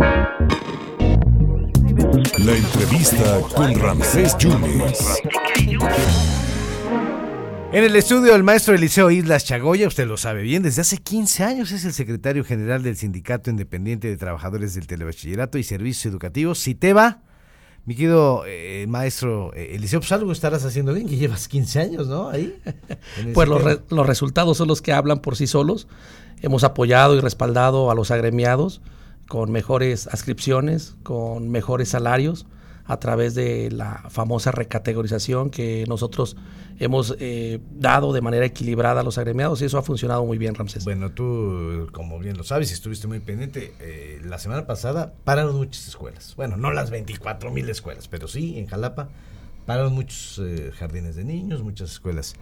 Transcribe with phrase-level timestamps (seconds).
[0.00, 0.56] La
[2.56, 5.20] entrevista con Ramsés Yunes.
[7.72, 11.44] En el estudio el maestro Eliseo Islas Chagoya, usted lo sabe bien, desde hace 15
[11.44, 16.62] años es el secretario general del Sindicato Independiente de Trabajadores del Telebachillerato y Servicios Educativos,
[16.62, 17.20] CITEBA.
[17.84, 22.08] Mi querido eh, maestro eh, Eliseo, pues algo estarás haciendo bien, que llevas 15 años,
[22.08, 22.30] ¿no?
[22.30, 22.58] Ahí.
[23.34, 25.88] Pues los, los resultados son los que hablan por sí solos.
[26.40, 28.80] Hemos apoyado y respaldado a los agremiados
[29.30, 32.48] con mejores ascripciones, con mejores salarios
[32.84, 36.36] a través de la famosa recategorización que nosotros
[36.80, 40.56] hemos eh, dado de manera equilibrada a los agremiados y eso ha funcionado muy bien,
[40.56, 40.82] Ramsés.
[40.82, 43.72] Bueno, tú, como bien lo sabes, estuviste muy pendiente.
[43.78, 46.34] Eh, la semana pasada pararon muchas escuelas.
[46.34, 49.10] Bueno, no las 24 mil escuelas, pero sí, en Jalapa
[49.64, 52.34] pararon muchos eh, jardines de niños, muchas escuelas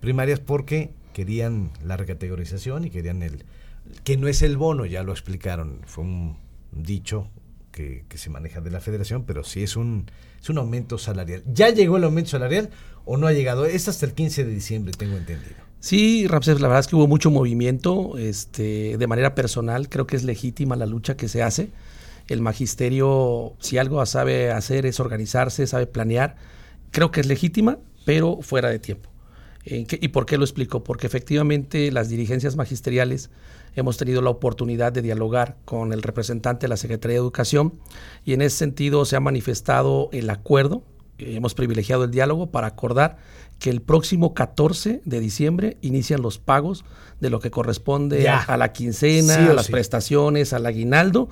[0.00, 3.44] primarias porque querían la recategorización y querían el...
[4.04, 6.36] que no es el bono, ya lo explicaron, fue un
[6.72, 7.28] dicho
[7.72, 11.42] que, se maneja de la federación, pero sí es un, es un aumento salarial.
[11.46, 12.70] ¿Ya llegó el aumento salarial
[13.04, 13.64] o no ha llegado?
[13.64, 15.56] Es hasta el 15 de diciembre, tengo entendido.
[15.80, 19.88] Sí, Ramsés, la verdad es que hubo mucho movimiento este, de manera personal.
[19.88, 21.70] Creo que es legítima la lucha que se hace.
[22.28, 26.36] El magisterio, si algo sabe hacer, es organizarse, sabe planear.
[26.92, 29.10] Creo que es legítima, pero fuera de tiempo.
[29.64, 30.82] ¿Y por qué lo explico?
[30.82, 33.30] Porque efectivamente las dirigencias magisteriales
[33.76, 37.74] hemos tenido la oportunidad de dialogar con el representante de la Secretaría de Educación
[38.24, 40.82] y en ese sentido se ha manifestado el acuerdo,
[41.18, 43.18] eh, hemos privilegiado el diálogo para acordar
[43.58, 46.84] que el próximo 14 de diciembre inician los pagos
[47.20, 51.28] de lo que corresponde a, la quincena, a las prestaciones, al aguinaldo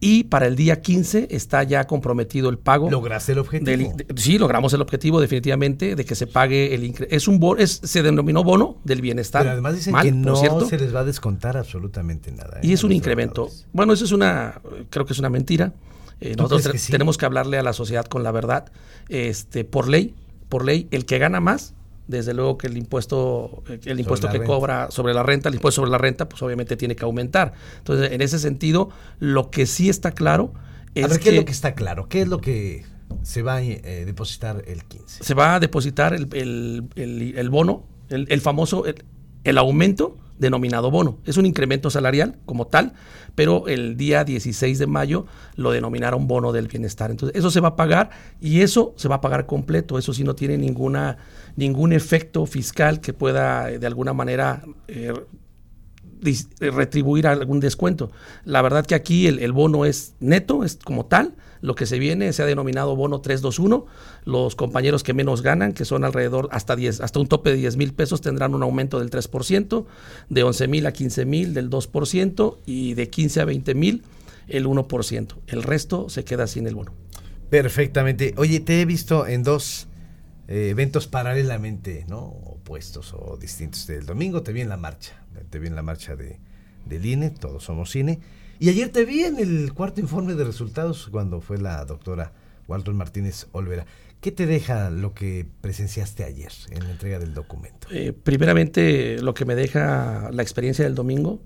[0.00, 2.90] y para el día 15 está ya comprometido el pago.
[2.90, 3.96] ¿Lograste el objetivo?
[4.16, 8.44] sí, logramos el objetivo definitivamente de que se pague el es un es se denominó
[8.44, 9.42] bono del bienestar.
[9.42, 12.58] Pero además dicen que no se les va a descontar absolutamente nada.
[12.58, 12.66] ¿eh?
[12.66, 13.48] Y es un incremento.
[13.72, 14.60] Bueno, eso es una
[14.90, 15.72] creo que es una mentira.
[16.20, 18.70] Eh, nosotros tenemos que hablarle a la sociedad con la verdad.
[19.08, 20.14] Este, por ley,
[20.48, 21.74] por ley, el que gana más
[22.08, 25.90] desde luego que el impuesto, el impuesto que cobra sobre la renta, el impuesto sobre
[25.90, 27.52] la renta, pues obviamente tiene que aumentar.
[27.76, 28.88] Entonces, en ese sentido,
[29.20, 30.52] lo que sí está claro
[30.94, 32.08] es a ver, ¿qué es lo que está claro?
[32.08, 32.84] ¿Qué es lo que
[33.22, 35.22] se va a eh, depositar el 15?
[35.22, 38.84] Se va a depositar el, bono, el, famoso,
[39.44, 41.18] el, aumento denominado bono.
[41.24, 42.92] Es un incremento salarial como tal,
[43.34, 45.26] pero el día 16 de mayo
[45.56, 47.10] lo denominaron bono del bienestar.
[47.10, 48.10] Entonces, eso se va a pagar
[48.40, 49.98] y eso se va a pagar completo.
[49.98, 51.18] Eso sí no tiene ninguna
[51.56, 55.12] ningún efecto fiscal que pueda eh, de alguna manera eh,
[56.60, 58.10] retribuir algún descuento.
[58.44, 62.32] La verdad que aquí el, bono es neto, es como tal, lo que se viene
[62.32, 63.86] se ha denominado bono 321.
[64.24, 67.76] Los compañeros que menos ganan, que son alrededor hasta 10, hasta un tope de 10
[67.76, 69.84] mil pesos, tendrán un aumento del 3%,
[70.28, 74.02] de 11 mil a 15 mil del 2% y de 15 a 20 mil
[74.46, 75.34] el 1%.
[75.46, 76.92] El resto se queda sin el bono.
[77.50, 78.34] Perfectamente.
[78.36, 79.87] Oye, te he visto en dos
[80.48, 82.20] eh, eventos paralelamente, ¿no?
[82.20, 83.88] Opuestos o distintos.
[83.90, 86.40] El domingo te vi en la marcha, te vi en la marcha de,
[86.86, 88.20] del INE, todos somos cine.
[88.58, 92.32] Y ayer te vi en el cuarto informe de resultados cuando fue la doctora
[92.66, 93.86] Walter Martínez Olvera.
[94.20, 97.86] ¿Qué te deja lo que presenciaste ayer en la entrega del documento?
[97.92, 101.40] Eh, primeramente, lo que me deja la experiencia del domingo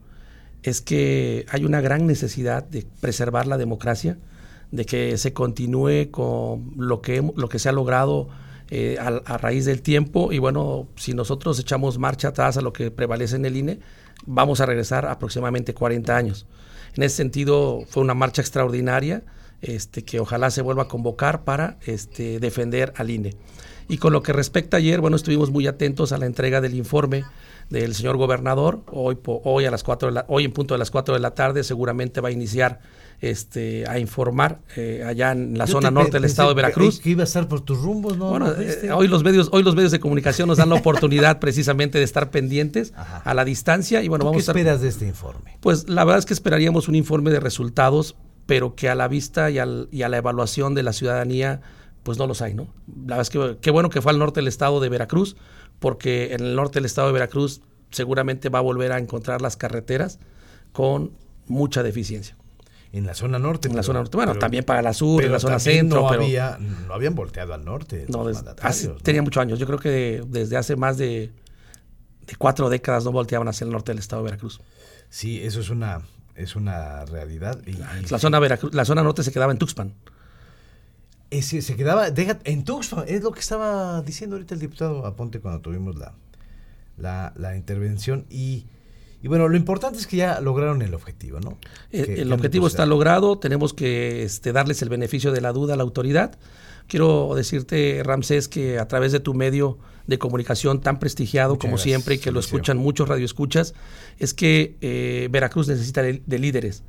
[0.63, 4.17] es que hay una gran necesidad de preservar la democracia,
[4.71, 8.29] de que se continúe con lo que, lo que se ha logrado
[8.75, 12.91] eh, a, raíz del tiempo y bueno, si nosotros echamos marcha atrás a lo que
[12.91, 13.81] prevalece en el INE,
[14.25, 16.47] vamos a regresar aproximadamente 40 años.
[16.97, 19.25] En ese sentido fue una marcha extraordinaria
[19.63, 23.35] este, que ojalá se vuelva a convocar para este, defender al INE.
[23.89, 27.25] Y con lo que respecta ayer, bueno, estuvimos muy atentos a la entrega del informe
[27.71, 28.83] del señor gobernador.
[28.91, 31.35] Hoy, hoy, a las cuatro de la, hoy en punto de las 4 de la
[31.35, 32.81] tarde seguramente va a iniciar
[33.21, 37.01] este, a informar eh, allá en la zona norte del estado de Veracruz.
[37.01, 38.31] Que, iba a estar por tus rumbos, ¿no?
[38.31, 41.99] Bueno, eh, hoy los medios, hoy los medios de comunicación nos dan la oportunidad precisamente
[41.99, 45.59] de estar pendientes a la distancia y bueno, vamos ¿Qué esperas de este informe?
[45.61, 48.17] Pues la verdad es que esperaríamos un informe de resultados,
[48.47, 49.59] pero que a la vista y,
[49.91, 51.61] y a la evaluación de la ciudadanía,
[52.03, 52.69] pues no los hay, ¿no?
[53.07, 55.37] La verdad es que qué bueno que fue al norte del estado de Veracruz,
[55.79, 59.57] porque en el norte del estado de Veracruz seguramente va a volver a encontrar las
[59.57, 60.19] carreteras
[60.73, 61.13] con
[61.47, 62.37] mucha deficiencia
[62.93, 63.69] en la zona norte.
[63.69, 64.17] En la zona norte.
[64.17, 66.03] Bueno, también para la sur, en la zona centro.
[66.03, 68.07] No, pero había, no habían volteado al norte.
[68.09, 68.27] No,
[69.03, 69.59] tenía muchos años.
[69.59, 71.33] Yo creo que desde hace más de,
[72.39, 74.61] cuatro décadas no volteaban hacia el norte del estado de Veracruz.
[75.09, 76.03] Sí, eso es una,
[76.45, 77.61] es una realidad.
[78.11, 78.41] la, zona
[78.73, 79.93] la zona norte se quedaba en Tuxpan.
[81.31, 83.05] Ese, se quedaba en Tuxpan.
[83.09, 86.13] Es lo que estaba diciendo ahorita el diputado Aponte cuando tuvimos la,
[86.99, 88.27] la, la intervención.
[88.29, 88.67] Y
[89.23, 91.57] Y bueno, lo importante es que ya lograron el objetivo, ¿no?
[91.91, 95.53] El, Que- el que objetivo está logrado, tenemos que este, darles el beneficio de la
[95.53, 96.37] duda a la autoridad.
[96.93, 101.71] Quiero decirte, Ramsés, que a través de tu medio de comunicación tan prestigiado Muchas como
[101.77, 103.73] gracias, siempre y que lo escuchan muchos radioescuchas,
[104.19, 106.83] es que eh, Veracruz necesita de, de líderes,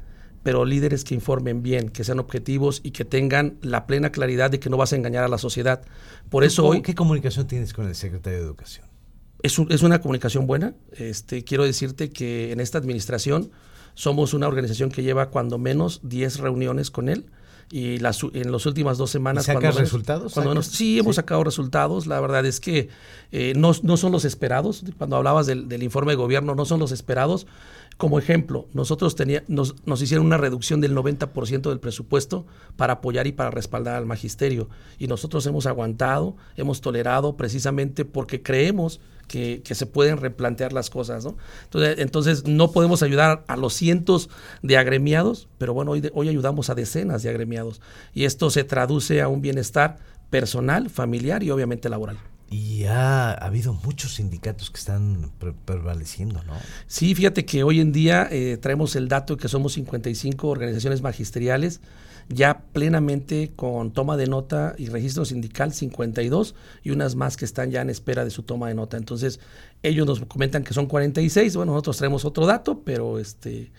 [0.43, 4.59] pero líderes que informen bien, que sean objetivos y que tengan la plena claridad de
[4.59, 5.83] que no vas a engañar a la sociedad.
[6.29, 8.85] Por eso ¿Cómo- hoy ¿Qué comunicación tienes con el secretario de Educación?
[9.41, 10.73] es, un- es una comunicación buena.
[10.91, 13.51] Este, quiero decirte que en esta administración
[13.93, 17.27] somos una organización que lleva cuando menos 10 reuniones con él.
[17.71, 19.43] Y las, en las últimas dos semanas...
[19.43, 20.33] ¿Y sacas cuando resultados?
[20.33, 20.67] cuando ¿Sacas?
[20.67, 21.21] sí, hemos Sí.
[21.21, 22.05] sacado resultados.
[22.07, 22.89] La verdad es que
[23.31, 24.83] eh, no, no son los esperados.
[24.97, 27.47] Cuando hablabas del, del informe de gobierno, no son los esperados.
[27.97, 32.45] Como ejemplo, nosotros tenía, nos, nos hicieron una reducción del 90% del presupuesto
[32.75, 34.69] para apoyar y para respaldar al magisterio.
[34.97, 40.89] Y nosotros hemos aguantado, hemos tolerado precisamente porque creemos que, que se pueden replantear las
[40.89, 41.23] cosas.
[41.23, 41.37] ¿no?
[41.65, 44.29] Entonces, entonces, no podemos ayudar a los cientos
[44.61, 47.81] de agremiados, pero bueno, hoy, hoy ayudamos a decenas de agremiados.
[48.13, 49.99] Y esto se traduce a un bienestar
[50.29, 52.17] personal, familiar y obviamente laboral.
[52.53, 56.53] Y ha, ha habido muchos sindicatos que están pre- prevaleciendo, ¿no?
[56.85, 61.01] Sí, fíjate que hoy en día eh, traemos el dato de que somos 55 organizaciones
[61.01, 61.81] magisteriales,
[62.29, 66.53] ya plenamente con toma de nota y registro sindical 52
[66.83, 68.97] y unas más que están ya en espera de su toma de nota.
[68.97, 69.39] Entonces,
[69.81, 73.71] ellos nos comentan que son 46, bueno, nosotros traemos otro dato, pero este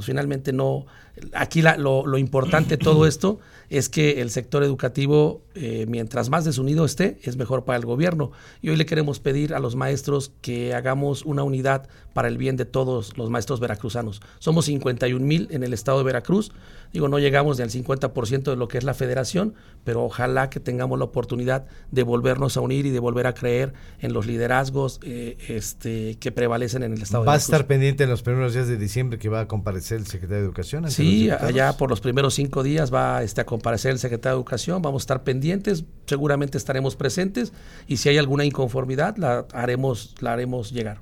[0.00, 0.86] pues finalmente no,
[1.34, 3.38] aquí la- lo, lo importante de todo esto
[3.68, 8.32] es que el sector educativo, eh, mientras más desunido esté, es mejor para el gobierno.
[8.62, 12.56] Y hoy le queremos pedir a los maestros que hagamos una unidad para el bien
[12.56, 14.20] de todos los maestros veracruzanos.
[14.40, 16.50] Somos 51 mil en el estado de Veracruz.
[16.92, 19.54] Digo, no llegamos ni al 50% de lo que es la federación,
[19.84, 23.72] pero ojalá que tengamos la oportunidad de volvernos a unir y de volver a creer
[24.00, 27.54] en los liderazgos eh, este, que prevalecen en el estado Va a de Veracruz.
[27.54, 30.44] estar pendiente en los primeros días de diciembre que va a comparecer el secretario de
[30.46, 30.90] Educación.
[30.90, 34.82] Sí, allá por los primeros cinco días va este, a comparecer el secretario de Educación,
[34.82, 37.52] vamos a estar pendientes, seguramente estaremos presentes
[37.86, 41.00] y si hay alguna inconformidad la haremos, la haremos llegar.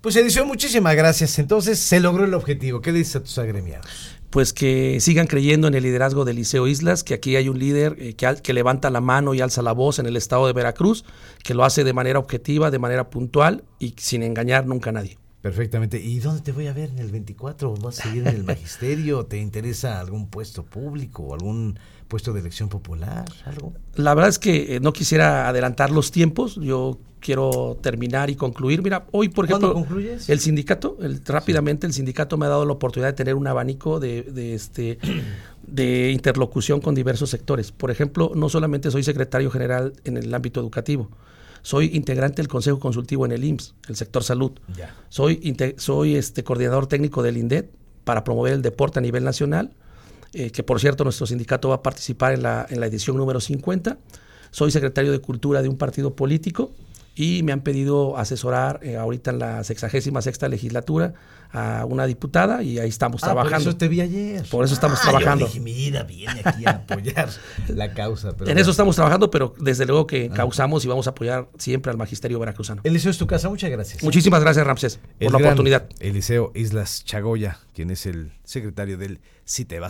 [0.00, 1.38] Pues Edición, muchísimas gracias.
[1.38, 2.80] Entonces se logró el objetivo.
[2.80, 3.86] ¿Qué le dices a tus agremiados?
[4.30, 7.96] Pues que sigan creyendo en el liderazgo del Liceo Islas, que aquí hay un líder
[8.00, 10.54] eh, que, al- que levanta la mano y alza la voz en el estado de
[10.54, 11.04] Veracruz,
[11.44, 15.18] que lo hace de manera objetiva, de manera puntual y sin engañar nunca a nadie.
[15.42, 16.00] Perfectamente.
[16.00, 17.74] ¿Y dónde te voy a ver en el 24?
[17.74, 19.26] ¿Vas a seguir en el magisterio?
[19.26, 23.24] ¿Te interesa algún puesto público o algún puesto de elección popular?
[23.44, 23.72] ¿Algo?
[23.96, 28.82] La verdad es que eh, no quisiera adelantar los tiempos, yo quiero terminar y concluir.
[28.82, 30.28] Mira, hoy por ¿Cuándo ejemplo, concluyes?
[30.28, 33.98] el sindicato, el- rápidamente el sindicato me ha dado la oportunidad de tener un abanico
[33.98, 34.98] de, de, este
[35.66, 37.72] de interlocución con diversos sectores.
[37.72, 41.10] Por ejemplo, no solamente soy secretario general en el ámbito educativo,
[41.62, 44.52] soy integrante del Consejo Consultivo en el IMSS, el sector salud.
[44.76, 44.94] Ya.
[45.08, 47.70] Soy, soy este coordinador técnico del INDET
[48.04, 49.72] para promover el deporte a nivel nacional,
[50.32, 53.40] eh, que por cierto nuestro sindicato va a participar en la, en la edición número
[53.40, 53.98] 50.
[54.50, 56.72] Soy secretario de Cultura de un partido político
[57.14, 60.12] y me han pedido asesorar eh, ahorita en la 66
[60.48, 61.14] legislatura
[61.54, 63.68] a una diputada y ahí estamos Ah, por trabajando.
[63.70, 64.42] eso te vi ayer.
[64.50, 65.44] Por eso estamos Ah, yo trabajando.
[65.46, 67.28] dije, mira, viene aquí a apoyar
[67.68, 68.34] la causa.
[68.34, 71.90] pero en eso estamos trabajando, pero desde luego que causamos y vamos a apoyar siempre
[71.90, 72.80] al magisterio veracruzano.
[72.84, 73.50] Eliseo es tu casa.
[73.50, 74.02] Muchas gracias.
[74.02, 75.88] Muchísimas gracias, Ramsés, por El la gran oportunidad.
[76.00, 79.80] Eliseo Islas Chagoya, quien es el secretario del Si Te Vas